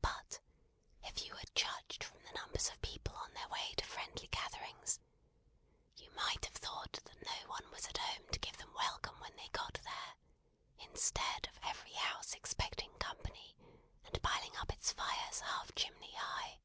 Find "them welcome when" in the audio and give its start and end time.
8.56-9.36